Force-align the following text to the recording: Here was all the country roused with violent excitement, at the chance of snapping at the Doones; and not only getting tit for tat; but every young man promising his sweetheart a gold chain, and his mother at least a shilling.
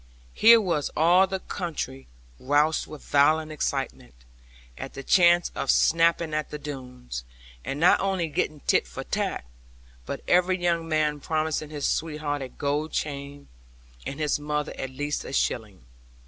Here 0.33 0.59
was 0.59 0.89
all 0.97 1.27
the 1.27 1.41
country 1.41 2.07
roused 2.39 2.87
with 2.87 3.03
violent 3.03 3.51
excitement, 3.51 4.15
at 4.75 4.95
the 4.95 5.03
chance 5.03 5.51
of 5.53 5.69
snapping 5.69 6.33
at 6.33 6.49
the 6.49 6.57
Doones; 6.57 7.23
and 7.63 7.79
not 7.79 7.99
only 7.99 8.27
getting 8.27 8.61
tit 8.61 8.87
for 8.87 9.03
tat; 9.03 9.45
but 10.07 10.23
every 10.27 10.57
young 10.57 10.89
man 10.89 11.19
promising 11.19 11.69
his 11.69 11.85
sweetheart 11.87 12.41
a 12.41 12.47
gold 12.49 12.91
chain, 12.91 13.47
and 14.03 14.19
his 14.19 14.39
mother 14.39 14.73
at 14.75 14.89
least 14.89 15.23
a 15.23 15.31
shilling. 15.31 15.85